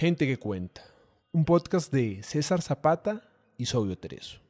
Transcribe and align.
Gente 0.00 0.26
que 0.26 0.38
cuenta, 0.38 0.80
un 1.30 1.44
podcast 1.44 1.92
de 1.92 2.22
César 2.22 2.62
Zapata 2.62 3.20
y 3.58 3.66
Sobio 3.66 3.98
Tereso. 3.98 4.40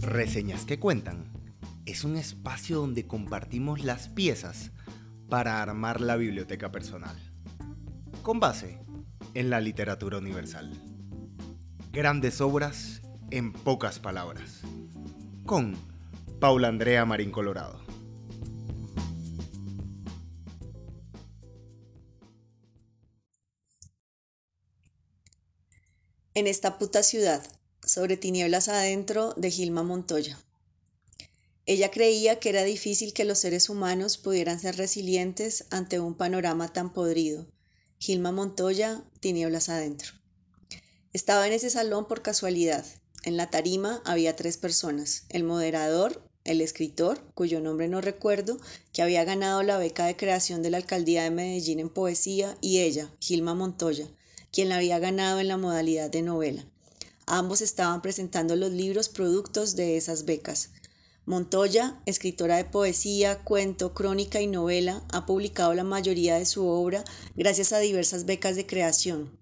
Reseñas 0.00 0.64
que 0.64 0.80
cuentan 0.80 1.30
es 1.86 2.02
un 2.02 2.16
espacio 2.16 2.78
donde 2.78 3.06
compartimos 3.06 3.84
las 3.84 4.08
piezas 4.08 4.72
para 5.28 5.62
armar 5.62 6.00
la 6.00 6.16
biblioteca 6.16 6.72
personal, 6.72 7.16
con 8.22 8.40
base 8.40 8.80
en 9.34 9.50
la 9.50 9.60
literatura 9.60 10.18
universal. 10.18 10.72
Grandes 11.92 12.40
obras 12.40 13.02
en 13.30 13.52
pocas 13.52 14.00
palabras 14.00 14.64
con 15.44 15.76
Paula 16.40 16.68
Andrea 16.68 17.04
Marín 17.04 17.30
Colorado. 17.30 17.80
En 26.34 26.46
esta 26.46 26.78
puta 26.78 27.02
ciudad, 27.02 27.44
sobre 27.84 28.16
tinieblas 28.16 28.68
adentro 28.68 29.34
de 29.36 29.50
Gilma 29.50 29.82
Montoya. 29.82 30.38
Ella 31.66 31.90
creía 31.90 32.40
que 32.40 32.48
era 32.48 32.64
difícil 32.64 33.12
que 33.12 33.24
los 33.24 33.38
seres 33.38 33.68
humanos 33.68 34.16
pudieran 34.16 34.58
ser 34.58 34.76
resilientes 34.76 35.66
ante 35.70 36.00
un 36.00 36.14
panorama 36.14 36.72
tan 36.72 36.92
podrido. 36.92 37.46
Gilma 37.98 38.32
Montoya, 38.32 39.04
tinieblas 39.20 39.68
adentro. 39.68 40.12
Estaba 41.12 41.46
en 41.46 41.52
ese 41.52 41.70
salón 41.70 42.08
por 42.08 42.22
casualidad. 42.22 42.86
En 43.22 43.36
la 43.36 43.50
tarima 43.50 44.00
había 44.06 44.34
tres 44.34 44.56
personas, 44.56 45.24
el 45.28 45.44
moderador, 45.44 46.22
el 46.44 46.62
escritor, 46.62 47.20
cuyo 47.34 47.60
nombre 47.60 47.86
no 47.86 48.00
recuerdo, 48.00 48.56
que 48.94 49.02
había 49.02 49.24
ganado 49.24 49.62
la 49.62 49.76
beca 49.76 50.06
de 50.06 50.16
creación 50.16 50.62
de 50.62 50.70
la 50.70 50.78
alcaldía 50.78 51.24
de 51.24 51.30
Medellín 51.30 51.80
en 51.80 51.90
poesía, 51.90 52.56
y 52.62 52.78
ella, 52.78 53.10
Gilma 53.20 53.54
Montoya, 53.54 54.08
quien 54.50 54.70
la 54.70 54.76
había 54.76 54.98
ganado 54.98 55.38
en 55.38 55.48
la 55.48 55.58
modalidad 55.58 56.08
de 56.08 56.22
novela. 56.22 56.64
Ambos 57.26 57.60
estaban 57.60 58.00
presentando 58.00 58.56
los 58.56 58.72
libros 58.72 59.10
productos 59.10 59.76
de 59.76 59.98
esas 59.98 60.24
becas. 60.24 60.70
Montoya, 61.26 62.00
escritora 62.06 62.56
de 62.56 62.64
poesía, 62.64 63.44
cuento, 63.44 63.92
crónica 63.92 64.40
y 64.40 64.46
novela, 64.46 65.04
ha 65.12 65.26
publicado 65.26 65.74
la 65.74 65.84
mayoría 65.84 66.38
de 66.38 66.46
su 66.46 66.66
obra 66.66 67.04
gracias 67.36 67.74
a 67.74 67.78
diversas 67.80 68.24
becas 68.24 68.56
de 68.56 68.66
creación 68.66 69.39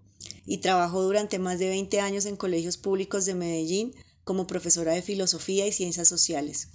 y 0.50 0.58
trabajó 0.58 1.02
durante 1.02 1.38
más 1.38 1.58
de 1.58 1.68
20 1.68 2.00
años 2.00 2.24
en 2.24 2.36
colegios 2.36 2.78
públicos 2.78 3.26
de 3.26 3.34
Medellín 3.34 3.94
como 4.24 4.46
profesora 4.46 4.92
de 4.94 5.02
filosofía 5.02 5.66
y 5.66 5.72
ciencias 5.72 6.08
sociales. 6.08 6.68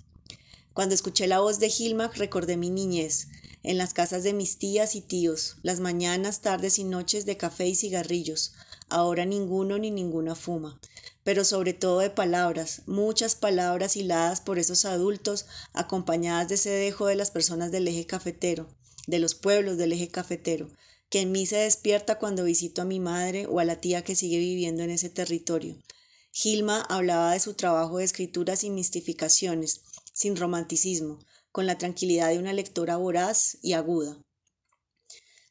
Cuando 0.76 0.94
escuché 0.94 1.26
la 1.26 1.40
voz 1.40 1.58
de 1.58 1.72
Gilma 1.72 2.12
recordé 2.14 2.56
mi 2.56 2.70
niñez, 2.70 3.30
en 3.64 3.80
las 3.80 3.96
casas 3.96 4.22
de 4.22 4.34
mis 4.34 4.60
tías 4.60 4.94
y 4.94 5.02
tíos, 5.02 5.58
las 5.64 5.80
mañanas, 5.80 6.42
tardes 6.42 6.78
y 6.78 6.84
noches 6.84 7.26
de 7.26 7.36
café 7.36 7.68
y 7.68 7.74
cigarrillos. 7.74 8.54
Ahora 8.90 9.26
ninguno 9.26 9.80
ni 9.80 9.90
ninguna 9.90 10.36
fuma, 10.36 10.80
pero 11.24 11.44
sobre 11.44 11.74
todo 11.74 11.98
de 11.98 12.12
palabras, 12.12 12.84
muchas 12.86 13.34
palabras 13.34 13.96
hiladas 13.96 14.40
por 14.40 14.60
esos 14.60 14.86
adultos, 14.86 15.48
acompañadas 15.74 16.48
de 16.50 16.56
ese 16.56 16.70
dejo 16.70 17.08
de 17.08 17.16
las 17.16 17.32
personas 17.32 17.72
del 17.72 17.88
eje 17.88 18.06
cafetero, 18.06 18.68
de 19.08 19.18
los 19.18 19.34
pueblos 19.34 19.78
del 19.78 19.94
eje 19.94 20.10
cafetero, 20.10 20.70
que 21.14 21.22
en 21.22 21.31
mí 21.31 21.45
se 21.45 21.58
despierta 21.58 22.17
cuando 22.17 22.44
visito 22.44 22.81
a 22.81 22.86
mi 22.86 23.00
madre 23.00 23.45
o 23.45 23.59
a 23.59 23.66
la 23.66 23.80
tía 23.80 24.03
que 24.03 24.16
sigue 24.16 24.39
viviendo 24.39 24.81
en 24.81 24.89
ese 24.89 25.11
territorio. 25.11 25.78
Gilma 26.31 26.81
hablaba 26.89 27.33
de 27.33 27.39
su 27.39 27.53
trabajo 27.53 28.00
de 28.00 28.03
escritura 28.03 28.56
sin 28.56 28.73
mistificaciones, 28.73 29.81
sin 30.11 30.36
romanticismo, 30.36 31.19
con 31.52 31.67
la 31.67 31.78
tranquilidad 31.78 32.30
de 32.30 32.39
una 32.39 32.52
lectora 32.52 32.97
voraz 32.97 33.59
y 33.61 33.73
aguda. 33.73 34.17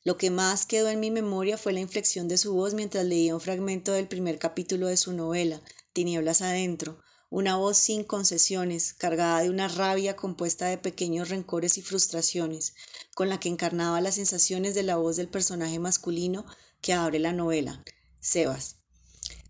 Lo 0.03 0.17
que 0.17 0.31
más 0.31 0.67
quedó 0.67 0.89
en 0.89 0.99
mi 0.99 1.13
memoria 1.13 1.57
fue 1.57 1.73
la 1.73 1.79
inflexión 1.79 2.27
de 2.27 2.39
su 2.39 2.55
voz 2.55 2.75
mientras 2.75 3.05
leía 3.05 3.37
un 3.37 3.41
fragmento 3.41 3.93
del 3.93 4.09
primer 4.09 4.41
capítulo 4.41 4.89
de 4.89 4.97
su 4.97 5.13
novela, 5.13 5.63
Tinieblas 5.93 6.43
Adentro, 6.43 6.99
una 7.33 7.57
voz 7.57 7.79
sin 7.79 8.05
concesiones, 8.05 8.93
cargada 8.93 9.41
de 9.41 9.49
una 9.49 9.67
rabia 9.67 10.17
compuesta 10.17 10.67
de 10.67 10.77
pequeños 10.77 11.31
rencores 11.31 11.79
y 11.79 11.83
frustraciones, 11.83 12.75
con 13.15 13.31
la 13.31 13.41
que 13.41 13.49
encarnaba 13.49 14.03
las 14.03 14.17
sensaciones 14.17 14.75
de 14.75 14.83
la 14.83 14.97
voz 14.97 15.17
del 15.17 15.29
personaje 15.29 15.79
masculino 15.79 16.45
que 16.83 16.93
abre 16.93 17.19
la 17.19 17.33
novela, 17.33 17.83
Sebas. 18.21 18.77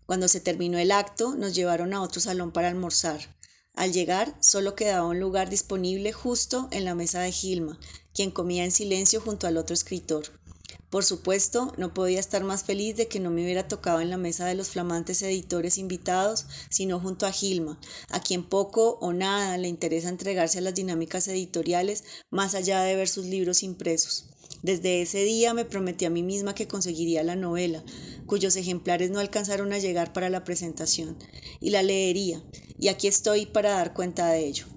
Cuando 0.05 0.29
se 0.29 0.39
terminó 0.39 0.77
el 0.77 0.93
acto, 0.93 1.35
nos 1.35 1.55
llevaron 1.55 1.93
a 1.93 2.01
otro 2.01 2.21
salón 2.21 2.53
para 2.53 2.69
almorzar. 2.69 3.35
Al 3.75 3.91
llegar, 3.91 4.33
solo 4.39 4.75
quedaba 4.75 5.05
un 5.05 5.19
lugar 5.19 5.49
disponible 5.49 6.13
justo 6.13 6.69
en 6.71 6.85
la 6.85 6.95
mesa 6.95 7.19
de 7.19 7.33
Gilma, 7.33 7.77
quien 8.13 8.31
comía 8.31 8.63
en 8.63 8.71
silencio 8.71 9.19
junto 9.19 9.45
al 9.45 9.57
otro 9.57 9.73
escritor. 9.73 10.23
Por 10.93 11.03
supuesto, 11.03 11.73
no 11.75 11.91
podía 11.91 12.19
estar 12.19 12.43
más 12.43 12.65
feliz 12.65 12.95
de 12.95 13.07
que 13.07 13.19
no 13.19 13.31
me 13.31 13.43
hubiera 13.43 13.67
tocado 13.67 13.99
en 13.99 14.11
la 14.11 14.17
mesa 14.17 14.45
de 14.45 14.53
los 14.53 14.69
flamantes 14.69 15.23
editores 15.23 15.79
invitados, 15.79 16.45
sino 16.69 16.99
junto 16.99 17.25
a 17.25 17.31
Gilma, 17.31 17.79
a 18.11 18.21
quien 18.21 18.43
poco 18.43 18.99
o 19.01 19.11
nada 19.11 19.57
le 19.57 19.69
interesa 19.69 20.09
entregarse 20.09 20.59
a 20.59 20.61
las 20.61 20.75
dinámicas 20.75 21.27
editoriales 21.27 22.03
más 22.29 22.53
allá 22.53 22.83
de 22.83 22.95
ver 22.95 23.09
sus 23.09 23.25
libros 23.25 23.63
impresos. 23.63 24.27
Desde 24.61 25.01
ese 25.01 25.23
día 25.23 25.55
me 25.55 25.65
prometí 25.65 26.05
a 26.05 26.11
mí 26.11 26.21
misma 26.21 26.53
que 26.53 26.67
conseguiría 26.67 27.23
la 27.23 27.35
novela, 27.35 27.83
cuyos 28.27 28.55
ejemplares 28.55 29.09
no 29.09 29.17
alcanzaron 29.17 29.73
a 29.73 29.79
llegar 29.79 30.13
para 30.13 30.29
la 30.29 30.43
presentación, 30.43 31.17
y 31.59 31.71
la 31.71 31.81
leería, 31.81 32.43
y 32.77 32.89
aquí 32.89 33.07
estoy 33.07 33.47
para 33.47 33.71
dar 33.71 33.95
cuenta 33.95 34.29
de 34.29 34.45
ello. 34.45 34.67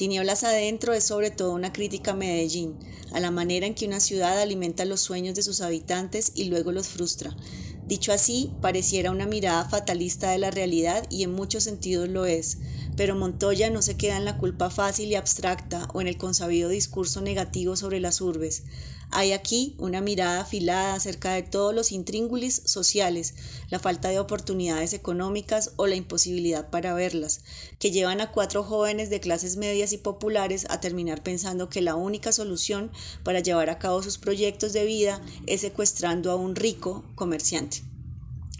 Tinieblas 0.00 0.44
adentro 0.44 0.94
es 0.94 1.04
sobre 1.04 1.30
todo 1.30 1.52
una 1.52 1.74
crítica 1.74 2.12
a 2.12 2.16
Medellín, 2.16 2.80
a 3.10 3.20
la 3.20 3.30
manera 3.30 3.66
en 3.66 3.74
que 3.74 3.84
una 3.84 4.00
ciudad 4.00 4.40
alimenta 4.40 4.86
los 4.86 5.02
sueños 5.02 5.34
de 5.34 5.42
sus 5.42 5.60
habitantes 5.60 6.32
y 6.34 6.44
luego 6.44 6.72
los 6.72 6.88
frustra. 6.88 7.36
Dicho 7.84 8.10
así, 8.10 8.56
pareciera 8.62 9.10
una 9.10 9.26
mirada 9.26 9.62
fatalista 9.66 10.30
de 10.30 10.38
la 10.38 10.50
realidad 10.50 11.04
y 11.10 11.22
en 11.22 11.32
muchos 11.32 11.64
sentidos 11.64 12.08
lo 12.08 12.24
es, 12.24 12.60
pero 12.96 13.14
Montoya 13.14 13.70
no 13.70 13.82
se 13.82 13.96
queda 13.96 14.16
en 14.16 14.24
la 14.24 14.36
culpa 14.36 14.70
fácil 14.70 15.10
y 15.10 15.14
abstracta 15.14 15.88
o 15.92 16.00
en 16.00 16.08
el 16.08 16.16
consabido 16.16 16.68
discurso 16.68 17.20
negativo 17.20 17.76
sobre 17.76 18.00
las 18.00 18.20
urbes. 18.20 18.64
Hay 19.12 19.32
aquí 19.32 19.74
una 19.78 20.00
mirada 20.00 20.42
afilada 20.42 20.94
acerca 20.94 21.32
de 21.32 21.42
todos 21.42 21.74
los 21.74 21.90
intríngulis 21.90 22.62
sociales, 22.64 23.34
la 23.68 23.80
falta 23.80 24.08
de 24.08 24.20
oportunidades 24.20 24.92
económicas 24.92 25.72
o 25.76 25.88
la 25.88 25.96
imposibilidad 25.96 26.70
para 26.70 26.94
verlas, 26.94 27.40
que 27.80 27.90
llevan 27.90 28.20
a 28.20 28.30
cuatro 28.30 28.62
jóvenes 28.62 29.10
de 29.10 29.18
clases 29.18 29.56
medias 29.56 29.92
y 29.92 29.98
populares 29.98 30.66
a 30.70 30.80
terminar 30.80 31.24
pensando 31.24 31.68
que 31.68 31.80
la 31.80 31.96
única 31.96 32.30
solución 32.30 32.92
para 33.24 33.40
llevar 33.40 33.68
a 33.68 33.80
cabo 33.80 34.00
sus 34.02 34.18
proyectos 34.18 34.72
de 34.72 34.84
vida 34.84 35.20
es 35.46 35.62
secuestrando 35.62 36.30
a 36.30 36.36
un 36.36 36.54
rico 36.54 37.04
comerciante 37.16 37.89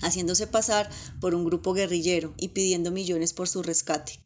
haciéndose 0.02 0.46
pasar 0.46 0.88
por 1.20 1.34
un 1.34 1.44
grupo 1.44 1.72
guerrillero 1.74 2.34
y 2.36 2.48
pidiendo 2.48 2.90
millones 2.90 3.32
por 3.32 3.48
su 3.48 3.62
rescate. 3.62 4.20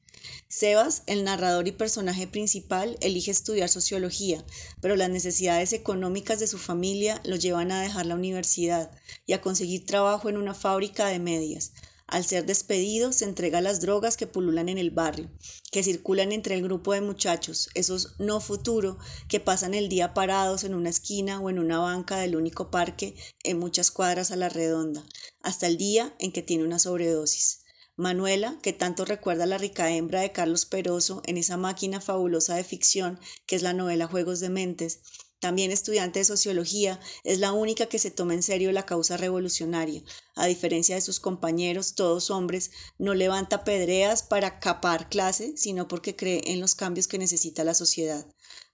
Sebas, 0.48 1.02
el 1.06 1.24
narrador 1.24 1.66
y 1.68 1.72
personaje 1.72 2.26
principal, 2.26 2.96
elige 3.00 3.30
estudiar 3.30 3.68
sociología, 3.68 4.44
pero 4.80 4.96
las 4.96 5.10
necesidades 5.10 5.72
económicas 5.72 6.38
de 6.38 6.46
su 6.46 6.58
familia 6.58 7.20
lo 7.24 7.36
llevan 7.36 7.72
a 7.72 7.82
dejar 7.82 8.06
la 8.06 8.14
universidad 8.14 8.90
y 9.26 9.32
a 9.32 9.40
conseguir 9.40 9.84
trabajo 9.84 10.28
en 10.28 10.36
una 10.36 10.54
fábrica 10.54 11.08
de 11.08 11.18
medias. 11.18 11.72
Al 12.06 12.24
ser 12.24 12.44
despedido, 12.44 13.12
se 13.12 13.24
entrega 13.24 13.60
las 13.60 13.80
drogas 13.80 14.16
que 14.16 14.26
pululan 14.26 14.68
en 14.68 14.78
el 14.78 14.90
barrio, 14.90 15.30
que 15.72 15.82
circulan 15.82 16.32
entre 16.32 16.54
el 16.54 16.62
grupo 16.62 16.92
de 16.92 17.00
muchachos, 17.00 17.70
esos 17.74 18.14
no 18.18 18.40
futuro, 18.40 18.98
que 19.26 19.40
pasan 19.40 19.72
el 19.74 19.88
día 19.88 20.12
parados 20.12 20.64
en 20.64 20.74
una 20.74 20.90
esquina 20.90 21.40
o 21.40 21.48
en 21.48 21.58
una 21.58 21.78
banca 21.78 22.18
del 22.18 22.36
único 22.36 22.70
parque 22.70 23.14
en 23.42 23.58
muchas 23.58 23.90
cuadras 23.90 24.30
a 24.30 24.36
la 24.36 24.50
redonda, 24.50 25.04
hasta 25.40 25.66
el 25.66 25.78
día 25.78 26.14
en 26.18 26.30
que 26.30 26.42
tiene 26.42 26.64
una 26.64 26.78
sobredosis. 26.78 27.64
Manuela, 27.96 28.58
que 28.60 28.72
tanto 28.72 29.04
recuerda 29.04 29.44
a 29.44 29.46
la 29.46 29.56
rica 29.56 29.90
hembra 29.90 30.20
de 30.20 30.32
Carlos 30.32 30.66
Peroso 30.66 31.22
en 31.26 31.36
esa 31.36 31.56
máquina 31.56 32.00
fabulosa 32.00 32.56
de 32.56 32.64
ficción 32.64 33.20
que 33.46 33.54
es 33.54 33.62
la 33.62 33.72
novela 33.72 34.08
Juegos 34.08 34.40
de 34.40 34.50
Mentes, 34.50 35.00
también 35.44 35.72
estudiante 35.72 36.20
de 36.20 36.24
sociología, 36.24 36.98
es 37.22 37.38
la 37.38 37.52
única 37.52 37.84
que 37.84 37.98
se 37.98 38.10
toma 38.10 38.32
en 38.32 38.42
serio 38.42 38.72
la 38.72 38.86
causa 38.86 39.18
revolucionaria. 39.18 40.02
A 40.36 40.46
diferencia 40.46 40.94
de 40.94 41.02
sus 41.02 41.20
compañeros, 41.20 41.94
todos 41.94 42.30
hombres, 42.30 42.70
no 42.96 43.12
levanta 43.12 43.62
pedreas 43.62 44.22
para 44.22 44.58
capar 44.58 45.10
clase, 45.10 45.52
sino 45.58 45.86
porque 45.86 46.16
cree 46.16 46.40
en 46.46 46.60
los 46.60 46.74
cambios 46.74 47.08
que 47.08 47.18
necesita 47.18 47.62
la 47.62 47.74
sociedad. 47.74 48.26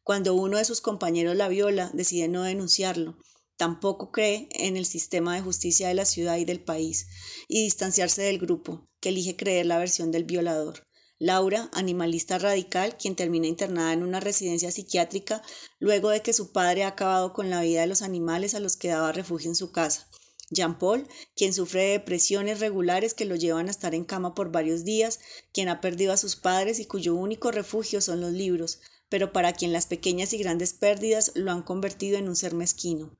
Cuando 0.05 0.35
uno 0.35 0.59
de 0.59 0.65
sus 0.65 0.81
compañeros 0.81 1.35
la 1.35 1.49
viola, 1.49 1.91
decide 1.93 2.29
no 2.29 2.45
denunciarlo. 2.45 3.19
Tampoco 3.57 4.13
cree 4.13 4.49
en 4.53 4.77
el 4.77 4.87
sistema 4.87 5.35
de 5.35 5.43
justicia 5.43 5.89
de 5.89 5.95
la 5.95 6.05
ciudad 6.05 6.37
y 6.37 6.45
del 6.45 6.63
país, 6.63 7.09
y 7.49 7.65
distanciarse 7.65 8.23
del 8.23 8.39
grupo, 8.39 8.87
que 9.01 9.09
elige 9.09 9.35
creer 9.35 9.67
la 9.67 9.79
versión 9.79 10.13
del 10.13 10.23
violador. 10.23 10.87
Laura, 11.23 11.69
animalista 11.75 12.39
radical, 12.39 12.97
quien 12.97 13.15
termina 13.15 13.47
internada 13.47 13.93
en 13.93 14.03
una 14.03 14.21
residencia 14.21 14.71
psiquiátrica 14.71 15.43
luego 15.79 16.09
de 16.09 16.23
que 16.23 16.33
su 16.33 16.51
padre 16.51 16.85
ha 16.85 16.89
acabado 16.89 17.35
con 17.35 17.51
la 17.51 17.61
vida 17.61 17.83
de 17.83 17.89
los 17.89 18.01
animales 18.01 18.55
a 18.55 18.61
los 18.61 18.79
que 18.79 18.89
daba 18.89 19.13
refugio 19.13 19.51
en 19.51 19.55
su 19.55 19.71
casa. 19.71 20.09
Jean 20.49 20.79
Paul, 20.79 21.07
quien 21.37 21.53
sufre 21.53 21.83
de 21.83 21.91
depresiones 21.91 22.61
regulares 22.61 23.13
que 23.13 23.27
lo 23.27 23.37
llevan 23.37 23.69
a 23.69 23.71
estar 23.71 23.95
en 23.95 24.07
cama 24.07 24.35
por 24.35 24.51
varios 24.51 24.83
días, 24.83 25.21
quien 25.53 25.69
ha 25.69 25.83
perdido 25.83 26.15
a 26.15 26.17
sus 26.17 26.37
padres 26.37 26.81
y 26.81 26.87
cuyo 26.87 27.15
único 27.15 27.51
refugio 27.51 28.01
son 28.01 28.23
los 28.23 28.33
libros, 28.33 28.81
pero 29.11 29.31
para 29.31 29.53
quien 29.53 29.75
las 29.75 29.85
pequeñas 29.85 30.33
y 30.33 30.39
grandes 30.39 30.73
pérdidas 30.73 31.33
lo 31.35 31.51
han 31.53 31.63
convertido 31.63 32.17
en 32.17 32.31
un 32.31 32.37
ser 32.37 32.55
mezquino. 32.55 33.15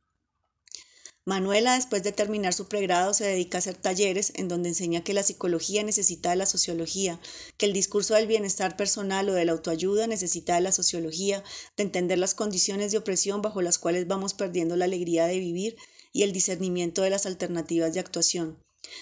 Manuela, 1.27 1.75
después 1.75 2.03
de 2.03 2.13
terminar 2.13 2.55
su 2.55 2.67
pregrado, 2.67 3.13
se 3.13 3.25
dedica 3.25 3.59
a 3.59 3.61
hacer 3.61 3.77
talleres 3.77 4.33
en 4.37 4.49
donde 4.49 4.71
enseña 4.71 5.05
que 5.05 5.13
la 5.13 5.23
psicología 5.23 5.83
necesita 5.83 6.31
de 6.31 6.37
la 6.37 6.47
sociología, 6.47 7.21
que 7.59 7.67
el 7.67 7.75
discurso 7.75 8.15
del 8.15 8.27
bienestar 8.27 8.77
personal 8.77 9.29
o 9.29 9.35
de 9.35 9.45
la 9.45 9.53
autoayuda 9.53 10.07
necesita 10.07 10.55
de 10.55 10.63
la 10.63 10.73
sociología, 10.73 11.45
de 11.77 11.83
entender 11.83 12.19
las 12.19 12.35
condiciones 12.35 12.91
de 12.91 12.99
opresión 12.99 13.43
bajo 13.43 13.61
las 13.61 13.79
cuales 13.79 14.07
vamos 14.07 14.33
perdiendo 14.33 14.77
la 14.77 14.87
alegría 14.87 15.27
de 15.27 15.39
vivir 15.39 15.77
y 16.11 16.23
el 16.23 16.33
discernimiento 16.33 17.03
de 17.03 17.11
las 17.11 17.27
alternativas 17.27 17.93
de 17.93 18.01
actuación. 18.01 18.57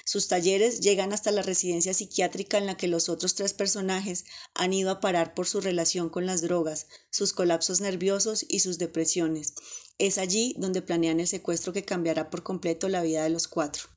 Sus 0.05 0.29
talleres 0.29 0.81
llegan 0.81 1.13
hasta 1.13 1.31
la 1.31 1.43
residencia 1.43 1.95
psiquiátrica 1.95 2.59
en 2.59 2.67
la 2.67 2.77
que 2.77 2.89
los 2.89 3.09
otros 3.09 3.35
tres 3.35 3.53
personajes 3.53 4.25
han 4.55 4.73
ido 4.73 4.91
a 4.91 5.01
parar 5.01 5.35
por 5.35 5.47
su 5.47 5.61
relación 5.61 6.09
con 6.09 6.27
las 6.27 6.41
drogas, 6.41 6.87
sus 7.11 7.33
colapsos 7.33 7.81
nerviosos 7.81 8.45
y 8.49 8.61
sus 8.61 8.79
depresiones. 8.79 9.55
Es 9.99 10.19
allí 10.19 10.55
donde 10.59 10.83
planean 10.83 11.21
el 11.21 11.29
secuestro 11.29 11.73
que 11.73 11.85
cambiará 11.85 12.31
por 12.31 12.43
completo 12.43 12.89
la 12.89 13.03
vida 13.03 13.23
de 13.23 13.31
los 13.31 13.49
cuatro. 13.49 13.89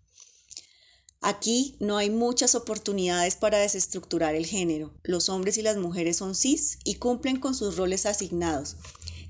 Aquí 1.24 1.75
no 1.80 1.98
hay 1.98 2.10
muchas 2.10 2.56
oportunidades 2.56 3.36
para 3.36 3.60
desestructurar 3.60 4.34
el 4.34 4.48
género. 4.48 4.92
Los 5.04 5.30
hombres 5.30 5.57
y 5.57 5.62
las 5.62 5.77
mujeres 5.77 6.18
son 6.18 6.34
cis 6.34 6.80
y 6.84 6.95
cumplen 6.95 7.39
con 7.39 7.54
sus 7.54 7.77
roles 7.77 8.07
asignados. 8.07 8.77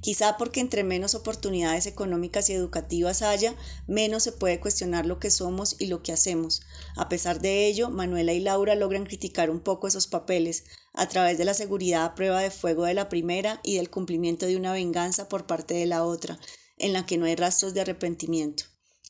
Quizá 0.01 0.35
porque 0.37 0.59
entre 0.59 0.83
menos 0.83 1.13
oportunidades 1.13 1.85
económicas 1.85 2.49
y 2.49 2.53
educativas 2.53 3.21
haya, 3.21 3.55
menos 3.87 4.23
se 4.23 4.31
puede 4.31 4.59
cuestionar 4.59 5.05
lo 5.05 5.19
que 5.19 5.29
somos 5.29 5.75
y 5.77 5.85
lo 5.85 6.01
que 6.01 6.11
hacemos. 6.11 6.63
A 6.95 7.07
pesar 7.07 7.39
de 7.39 7.67
ello, 7.67 7.91
Manuela 7.91 8.33
y 8.33 8.39
Laura 8.39 8.73
logran 8.73 9.05
criticar 9.05 9.51
un 9.51 9.59
poco 9.59 9.87
esos 9.87 10.07
papeles, 10.07 10.63
a 10.93 11.07
través 11.07 11.37
de 11.37 11.45
la 11.45 11.53
seguridad 11.53 12.03
a 12.03 12.15
prueba 12.15 12.41
de 12.41 12.49
fuego 12.49 12.85
de 12.85 12.95
la 12.95 13.09
primera 13.09 13.59
y 13.63 13.75
del 13.75 13.91
cumplimiento 13.91 14.47
de 14.47 14.57
una 14.57 14.73
venganza 14.73 15.29
por 15.29 15.45
parte 15.45 15.75
de 15.75 15.85
la 15.85 16.03
otra, 16.03 16.39
en 16.77 16.93
la 16.93 17.05
que 17.05 17.19
no 17.19 17.25
hay 17.25 17.35
rastros 17.35 17.75
de 17.75 17.81
arrepentimiento. 17.81 18.63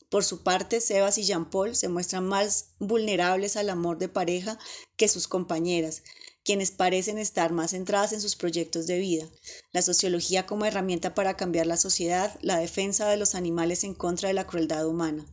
Por 0.10 0.26
su 0.26 0.44
parte, 0.44 0.82
Sebas 0.82 1.18
y 1.18 1.24
Jean 1.24 1.50
Paul 1.50 1.74
se 1.74 1.88
muestran 1.88 2.26
más 2.26 2.72
vulnerables 2.80 3.56
al 3.56 3.70
amor 3.70 3.98
de 3.98 4.10
pareja 4.10 4.60
que 4.98 5.08
sus 5.08 5.30
compañeras, 5.30 6.04
quienes 6.44 6.72
parecen 6.72 7.18
estar 7.18 7.52
más 7.52 7.72
centradas 7.72 8.14
en 8.14 8.22
sus 8.22 8.36
proyectos 8.36 8.88
de 8.88 9.00
vida, 9.00 9.28
la 9.72 9.82
sociología 9.82 10.46
como 10.46 10.66
herramienta 10.66 11.14
para 11.14 11.38
cambiar 11.38 11.68
la 11.68 11.78
sociedad, 11.78 12.38
la 12.42 12.58
defensa 12.58 13.08
de 13.10 13.18
los 13.18 13.36
animales 13.36 13.84
en 13.84 13.94
contra 13.94 14.30
de 14.30 14.34
la 14.34 14.48
crueldad 14.48 14.88
humana. 14.88 15.26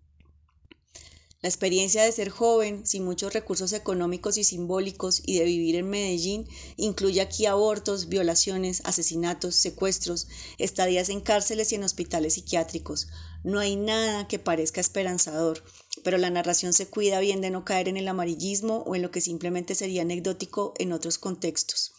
La 1.40 1.48
experiencia 1.48 2.02
de 2.02 2.10
ser 2.10 2.30
joven, 2.30 2.84
sin 2.84 3.04
muchos 3.04 3.32
recursos 3.32 3.72
económicos 3.72 4.36
y 4.38 4.42
simbólicos, 4.42 5.22
y 5.24 5.38
de 5.38 5.44
vivir 5.44 5.76
en 5.76 5.88
Medellín, 5.88 6.48
incluye 6.76 7.20
aquí 7.20 7.46
abortos, 7.46 8.08
violaciones, 8.08 8.82
asesinatos, 8.84 9.54
secuestros, 9.54 10.26
estadías 10.58 11.10
en 11.10 11.20
cárceles 11.20 11.70
y 11.70 11.76
en 11.76 11.84
hospitales 11.84 12.34
psiquiátricos. 12.34 13.06
No 13.44 13.60
hay 13.60 13.76
nada 13.76 14.26
que 14.26 14.40
parezca 14.40 14.80
esperanzador, 14.80 15.62
pero 16.08 16.16
la 16.16 16.30
narración 16.30 16.72
se 16.72 16.86
cuida 16.86 17.20
bien 17.20 17.42
de 17.42 17.50
no 17.50 17.66
caer 17.66 17.86
en 17.86 17.98
el 17.98 18.08
amarillismo 18.08 18.82
o 18.86 18.94
en 18.94 19.02
lo 19.02 19.10
que 19.10 19.20
simplemente 19.20 19.74
sería 19.74 20.00
anecdótico 20.00 20.72
en 20.78 20.94
otros 20.94 21.18
contextos. 21.18 21.92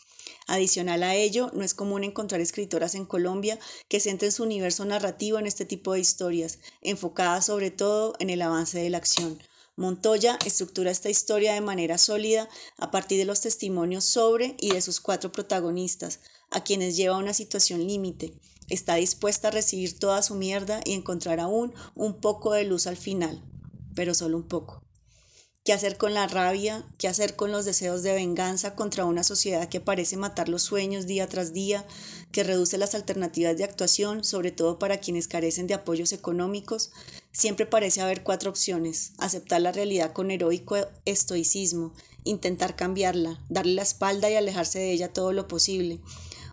Adicional 0.47 1.03
a 1.03 1.13
ello, 1.13 1.51
no 1.53 1.63
es 1.63 1.75
común 1.75 2.03
encontrar 2.03 2.41
escritoras 2.41 2.95
en 2.95 3.05
Colombia 3.05 3.59
que 3.87 3.99
centren 3.99 4.31
su 4.31 4.41
universo 4.41 4.83
narrativo 4.83 5.37
en 5.37 5.45
este 5.45 5.63
tipo 5.63 5.93
de 5.93 5.99
historias, 5.99 6.57
enfocadas 6.81 7.45
sobre 7.45 7.69
todo 7.69 8.15
en 8.17 8.31
el 8.31 8.41
avance 8.41 8.79
de 8.79 8.89
la 8.89 8.97
acción. 8.97 9.37
Montoya 9.75 10.39
estructura 10.43 10.89
esta 10.89 11.11
historia 11.11 11.53
de 11.53 11.61
manera 11.61 11.99
sólida 11.99 12.49
a 12.77 12.89
partir 12.89 13.19
de 13.19 13.25
los 13.25 13.41
testimonios 13.41 14.05
sobre 14.05 14.55
y 14.59 14.71
de 14.71 14.81
sus 14.81 14.99
cuatro 15.01 15.31
protagonistas, 15.31 16.19
a 16.49 16.63
quienes 16.63 16.97
lleva 16.97 17.19
una 17.19 17.35
situación 17.35 17.85
límite. 17.85 18.33
Está 18.69 18.95
dispuesta 18.95 19.49
a 19.49 19.51
recibir 19.51 19.99
toda 19.99 20.23
su 20.23 20.33
mierda 20.33 20.81
y 20.83 20.93
encontrar 20.93 21.39
aún 21.39 21.75
un 21.93 22.19
poco 22.19 22.53
de 22.53 22.63
luz 22.63 22.87
al 22.87 22.97
final, 22.97 23.43
pero 23.99 24.13
solo 24.13 24.37
un 24.37 24.47
poco 24.47 24.81
qué 25.65 25.73
hacer 25.73 25.97
con 25.97 26.13
la 26.13 26.25
rabia, 26.25 26.87
qué 26.97 27.09
hacer 27.09 27.35
con 27.35 27.51
los 27.51 27.65
deseos 27.65 28.01
de 28.01 28.13
venganza 28.13 28.75
contra 28.75 29.03
una 29.03 29.25
sociedad 29.25 29.67
que 29.67 29.81
parece 29.81 30.15
matar 30.15 30.47
los 30.47 30.63
sueños 30.63 31.05
día 31.05 31.27
tras 31.27 31.51
día, 31.51 31.85
que 32.31 32.45
reduce 32.45 32.77
las 32.77 32.95
alternativas 32.95 33.57
de 33.57 33.65
actuación, 33.65 34.23
sobre 34.23 34.53
todo 34.53 34.79
para 34.79 35.01
quienes 35.01 35.27
carecen 35.27 35.67
de 35.67 35.73
apoyos 35.73 36.13
económicos. 36.13 36.91
Siempre 37.33 37.65
parece 37.65 37.99
haber 37.99 38.23
cuatro 38.23 38.49
opciones, 38.49 39.11
aceptar 39.17 39.59
la 39.59 39.73
realidad 39.73 40.13
con 40.13 40.31
heroico 40.31 40.77
estoicismo, 41.03 41.93
intentar 42.23 42.77
cambiarla, 42.77 43.43
darle 43.49 43.73
la 43.73 43.83
espalda 43.83 44.29
y 44.29 44.35
alejarse 44.37 44.79
de 44.79 44.93
ella 44.93 45.11
todo 45.11 45.33
lo 45.33 45.49
posible, 45.49 45.99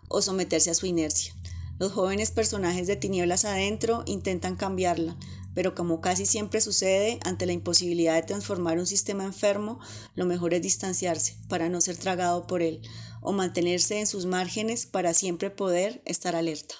o 0.09 0.21
someterse 0.21 0.69
a 0.69 0.75
su 0.75 0.85
inercia. 0.85 1.33
Los 1.79 1.93
jóvenes 1.93 2.31
personajes 2.31 2.87
de 2.87 2.97
tinieblas 2.97 3.45
adentro 3.45 4.03
intentan 4.05 4.57
cambiarla, 4.57 5.15
pero 5.57 5.73
como 5.73 6.01
casi 6.01 6.27
siempre 6.27 6.61
sucede, 6.61 7.19
ante 7.25 7.47
la 7.47 7.51
imposibilidad 7.51 8.13
de 8.13 8.21
transformar 8.21 8.77
un 8.77 8.85
sistema 8.85 9.23
enfermo, 9.23 9.79
lo 10.13 10.27
mejor 10.27 10.53
es 10.53 10.61
distanciarse 10.61 11.35
para 11.49 11.67
no 11.67 11.81
ser 11.81 11.97
tragado 11.97 12.45
por 12.45 12.61
él 12.61 12.83
o 13.21 13.33
mantenerse 13.33 13.99
en 13.99 14.05
sus 14.05 14.27
márgenes 14.27 14.85
para 14.85 15.15
siempre 15.15 15.49
poder 15.49 16.03
estar 16.05 16.35
alerta. 16.35 16.75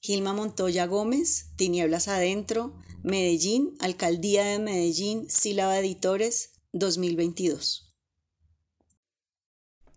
Gilma 0.00 0.32
Montoya 0.32 0.86
Gómez, 0.86 1.50
Tinieblas 1.56 2.08
Adentro, 2.08 2.74
Medellín, 3.02 3.74
Alcaldía 3.80 4.46
de 4.46 4.58
Medellín, 4.58 5.28
Sílaba 5.28 5.78
Editores, 5.78 6.52
2022. 6.72 7.94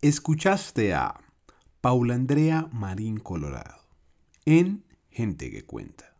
Escuchaste 0.02 0.94
a 0.94 1.22
Paula 1.80 2.16
Andrea 2.16 2.68
Marín 2.74 3.18
Colorado 3.18 3.88
en 4.44 4.84
Gente 5.10 5.50
que 5.50 5.66
Cuenta. 5.66 6.17